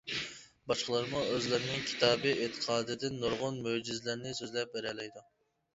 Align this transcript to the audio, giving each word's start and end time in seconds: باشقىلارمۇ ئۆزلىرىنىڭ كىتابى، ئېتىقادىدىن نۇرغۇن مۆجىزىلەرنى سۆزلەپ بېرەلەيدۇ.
باشقىلارمۇ 0.71 1.21
ئۆزلىرىنىڭ 1.33 1.85
كىتابى، 1.91 2.33
ئېتىقادىدىن 2.47 3.21
نۇرغۇن 3.27 3.61
مۆجىزىلەرنى 3.69 4.35
سۆزلەپ 4.43 4.75
بېرەلەيدۇ. 4.79 5.31